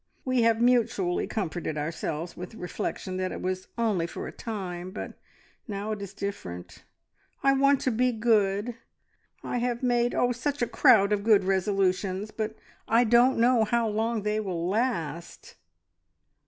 We 0.25 0.41
have 0.41 0.59
mutually 0.59 1.27
comforted 1.27 1.77
ourselves 1.77 2.35
with 2.35 2.49
the 2.49 2.57
reflection 2.57 3.17
that 3.17 3.31
it 3.31 3.39
was 3.39 3.67
`only 3.77 4.09
for 4.09 4.25
a 4.27 4.31
time,' 4.31 4.89
but 4.89 5.13
now 5.67 5.91
it 5.91 6.01
is 6.01 6.15
different. 6.15 6.85
I 7.43 7.53
want 7.53 7.81
to 7.81 7.91
be 7.91 8.11
good 8.11 8.73
I 9.43 9.59
have 9.59 9.83
made, 9.83 10.15
oh! 10.15 10.31
such 10.31 10.63
a 10.63 10.67
crowd 10.67 11.13
of 11.13 11.23
good 11.23 11.43
resolutions, 11.43 12.31
but 12.31 12.55
I 12.87 13.03
don't 13.03 13.37
know 13.37 13.63
how 13.63 13.87
long 13.87 14.23
they 14.23 14.39
will 14.39 14.67
last!" 14.67 15.53